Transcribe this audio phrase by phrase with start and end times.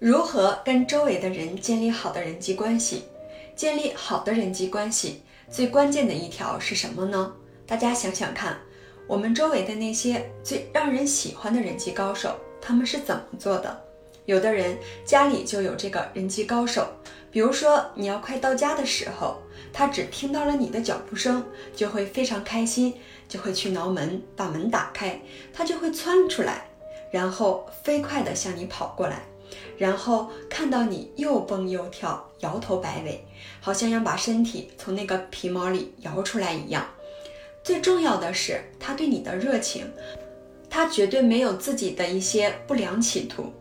[0.00, 3.04] 如何跟周围的人建立好的人际关系？
[3.54, 7.30] 建立好的人际关系最关键的一条是什么呢？
[7.66, 8.56] 大家想想看，
[9.06, 13.78] 我们周围的那些最让人喜欢的人际高手，他们是怎么做的？
[14.24, 16.88] 有的人家里就有这个人际高手，
[17.30, 19.36] 比如说你要快到家的时候，
[19.70, 21.44] 他只听到了你的脚步声，
[21.76, 22.94] 就会非常开心，
[23.28, 25.20] 就会去挠门，把门打开，
[25.52, 26.70] 他就会窜出来，
[27.12, 29.24] 然后飞快地向你跑过来。
[29.76, 33.24] 然后看到你又蹦又跳，摇头摆尾，
[33.60, 36.86] 好像要把身体从那个皮毛里摇出来一样。
[37.62, 39.90] 最重要的是，他对你的热情，
[40.68, 43.52] 他绝对没有自己的一些不良企图。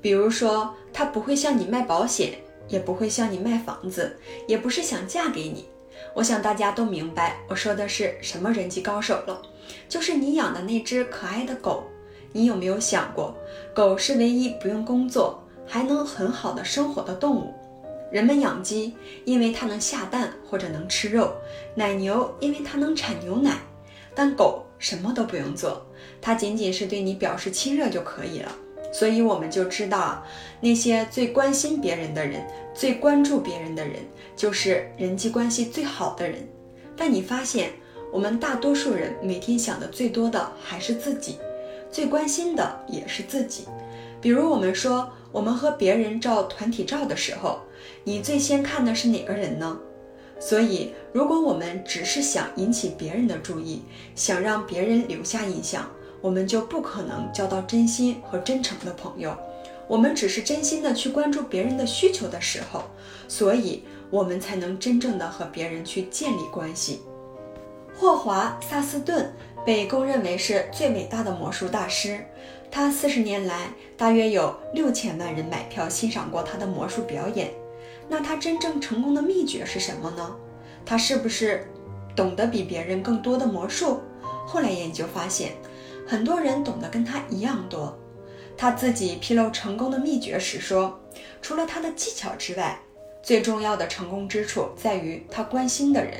[0.00, 2.32] 比如说，他不会向你卖保险，
[2.68, 4.16] 也不会向你卖房子，
[4.48, 5.66] 也不是想嫁给你。
[6.14, 9.40] 我想大家都明白我说的是什么人际高手了，
[9.88, 11.84] 就是你养的那只可爱的狗。
[12.32, 13.36] 你有没有想过，
[13.74, 15.38] 狗是唯一不用工作？
[15.66, 17.54] 还能很好的生活的动物，
[18.10, 21.28] 人们养鸡，因为它能下蛋或者能吃肉；
[21.74, 23.56] 奶牛，因为它能产牛奶。
[24.14, 25.86] 但狗什么都不用做，
[26.20, 28.52] 它仅仅是对你表示亲热就可以了。
[28.92, 30.22] 所以我们就知道，
[30.60, 33.94] 那些最关心别人的人，最关注别人的人，
[34.36, 36.46] 就是人际关系最好的人。
[36.94, 37.70] 但你发现，
[38.12, 41.38] 我们大多数人每天想的最多的还是自己，
[41.92, 43.68] 最关心的也是自己。
[44.20, 45.08] 比如我们说。
[45.32, 47.60] 我们和别人照团体照的时候，
[48.04, 49.78] 你最先看的是哪个人呢？
[50.38, 53.80] 所以，如果我们只是想引起别人的注意，
[54.14, 55.88] 想让别人留下印象，
[56.20, 59.34] 我们就不可能交到真心和真诚的朋友。
[59.88, 62.82] 我们只是真心的去关注别人的需求的时候，
[63.26, 67.00] 所以我们才能真正的和别人去建立关系。
[67.94, 69.32] 霍华·萨斯顿
[69.64, 72.24] 被公认为是最伟大的魔术大师。
[72.70, 77.50] 他四十年来，大约有六千万人买票欣赏过他的魔术表演。
[78.08, 80.36] 那他真正成功的秘诀是什么呢？
[80.84, 81.66] 他是不是
[82.16, 84.00] 懂得比别人更多的魔术？
[84.46, 85.52] 后来研究发现，
[86.06, 87.96] 很多人懂得跟他一样多。
[88.56, 91.00] 他自己披露成功的秘诀时说
[91.40, 92.78] ：“除了他的技巧之外，
[93.22, 96.14] 最重要的成功之处在于他关心的人。”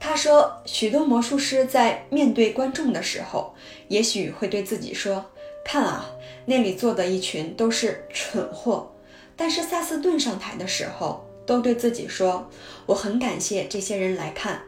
[0.00, 3.54] 他说，许多魔术师在面对观众的时候，
[3.88, 5.26] 也许会对自己说。
[5.62, 6.10] 看啊，
[6.46, 8.90] 那里坐的一群都是蠢货。
[9.36, 12.48] 但是萨斯顿上台的时候，都对自己说
[12.86, 14.62] ：“我很感谢这些人来看，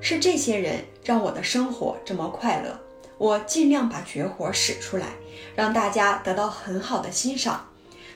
[0.00, 2.80] 是这些人让我的生活这么快乐。
[3.18, 5.08] 我尽量把绝活使出来，
[5.54, 7.68] 让大家得到很好的欣赏。”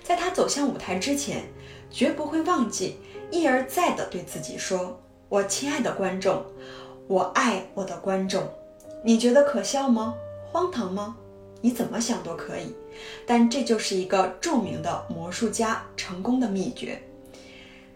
[0.02, 1.44] 在他走向舞台之前，
[1.90, 2.98] 绝不会忘记
[3.30, 5.00] 一而再地对自己说
[5.32, 6.44] ：“我亲爱的观众，
[7.06, 8.46] 我爱我的观众。”
[9.02, 10.14] 你觉得可笑吗？
[10.52, 11.16] 荒唐吗？
[11.62, 12.76] 你怎么想都可以，
[13.24, 17.02] 但这就是一个著名的魔术家成功的秘诀。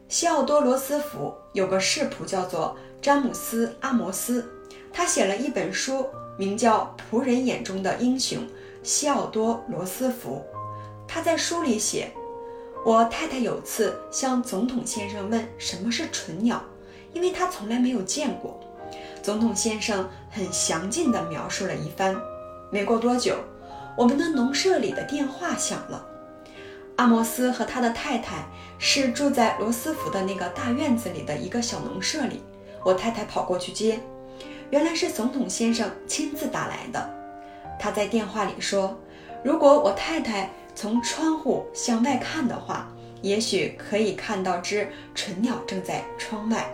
[0.09, 4.51] 西奥多·罗斯福有个世仆叫做詹姆斯·阿摩斯，
[4.91, 6.07] 他写了一本书，
[6.39, 8.39] 名叫《仆人眼中的英雄
[8.83, 10.43] 西奥多·罗斯福》。
[11.07, 12.11] 他在书里写
[12.83, 16.65] ：“我太太有次向总统先生问什么是纯鸟，
[17.17, 18.61] 因为他从来没有见过。
[19.23, 22.15] 总统先生很详尽地描述了一番。
[22.71, 23.37] 没过多久。”
[23.97, 26.05] 我们的农舍里的电话响了。
[26.97, 28.45] 阿摩斯和他的太太
[28.79, 32.43] 是住在罗斯福的那个大院子里的一个小农舍里。
[32.85, 33.99] 我太太跑过去接，
[34.69, 37.11] 原来是总统先生亲自打来的。
[37.81, 38.95] 他在电话里说
[39.43, 46.71] ：“如果我太太从窗户向外看的话，也许可以看到只纯鸟正在窗外。”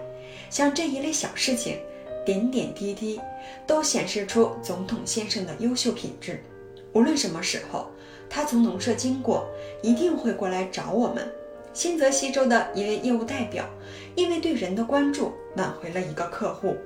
[0.52, 1.78] 像这一类小事情，
[2.26, 3.18] 点点滴滴
[3.66, 6.44] 都显示出总统先生的优秀品质。
[6.92, 7.86] 无论什么时候，
[8.28, 9.48] 他从农舍经过，
[9.82, 11.26] 一定会过来找我们。
[11.72, 13.64] 新泽西州的一位业务代表，
[14.14, 16.76] 因为对人的关注，挽回了一个客户。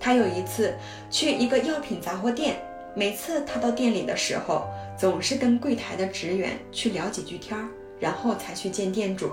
[0.00, 0.74] 他有一次
[1.10, 2.56] 去一个药品杂货店，
[2.94, 4.66] 每次他到店里的时候，
[4.98, 7.68] 总是跟柜台的职员去聊几句天儿，
[8.00, 9.28] 然后才去见店主。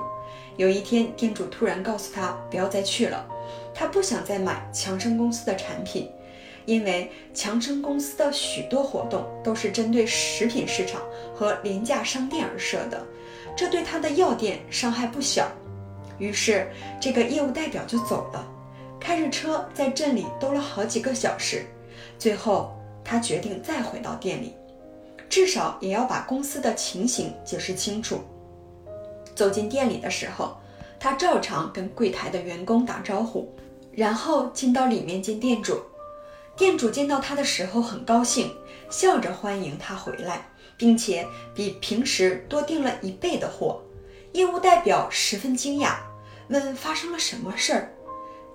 [0.57, 3.25] 有一天，店主突然告诉他不要再去了，
[3.73, 6.09] 他不想再买强生公司的产品。
[6.65, 11.01] 因为强生公司的许多活动都是针对食品市场
[11.35, 13.05] 和廉价商店而设的，
[13.53, 15.51] 这对他的药店伤害不小。
[16.19, 18.47] 于是，这个业务代表就走了，
[18.97, 21.65] 开着车在镇里兜了好几个小时。
[22.17, 22.73] 最后，
[23.03, 24.53] 他决定再回到店里，
[25.27, 28.21] 至少也要把公司的情形解释清楚。
[29.35, 30.55] 走进店里的时候，
[31.03, 33.53] 他照常跟柜台的员工打招呼，
[33.91, 35.81] 然后进到里面见店主。
[36.55, 38.55] 店主见到他的时候很高兴，
[38.89, 43.81] 笑着欢迎他回来，并且比平时多订了一倍的货。
[44.31, 45.95] 业务代表十分惊讶，
[46.47, 47.93] 问发生了什么事儿。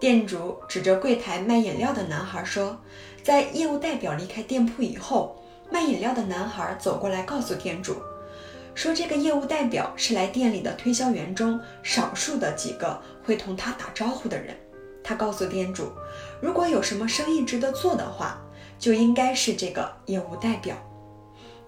[0.01, 2.81] 店主指着柜台卖饮料的男孩说
[3.23, 5.37] ：“在业务代表离开店铺以后，
[5.71, 7.97] 卖饮料的男孩走过来告诉店主，
[8.79, 14.57] 说这个业务代表是来店里的推销员中少数的几个会同他打招呼的人。
[15.03, 15.91] 他告诉店主，
[16.41, 18.41] 如果有什么生意值得做的话，
[18.79, 20.77] 就应该是这个业务代表。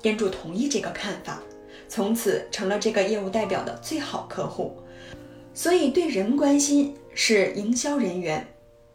[0.00, 1.42] 店主同意这个看法，
[1.88, 4.80] 从此成了这个业务代表的最好客户。
[5.52, 8.46] 所以，对人关心。”是营销人员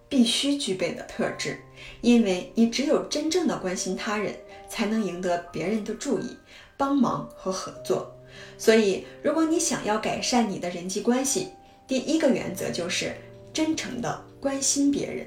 [0.08, 1.60] 必须具备的特质，
[2.00, 4.34] 因为你只有真正的关心他人，
[4.70, 6.38] 才能赢得别人的注意、
[6.78, 8.16] 帮忙和合作。
[8.58, 11.50] 所以，如果你想要改善你的人际关系，
[11.88, 13.16] 第一个原则就是
[13.54, 15.26] 真诚的关心别人。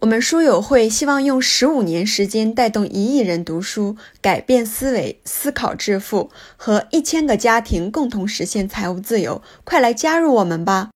[0.00, 9.42] 我们书友会希望用十五年时间带动一亿人读书，改变思维，思考致富，和一千个家庭共同实现财务自由。
[9.64, 10.90] 快来加入我们吧！